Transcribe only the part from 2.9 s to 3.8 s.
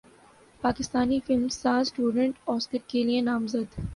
لیے نامزد